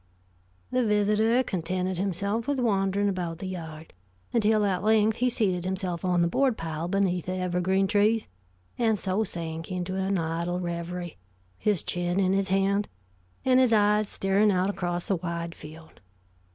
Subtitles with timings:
[0.71, 3.93] The visitor contented himself with wandering about the yard,
[4.33, 8.27] until at length he seated himself on the board pile beneath the evergreen trees,
[8.79, 11.17] and so sank into an idle reverie,
[11.55, 12.87] his chin in his hand,
[13.45, 16.01] and his eyes staring out across the wide field.